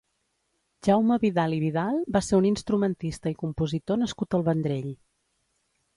[0.87, 4.93] Jaume Vidal i Vidal va ser un instrumentista i compositor nascut al Vendrell.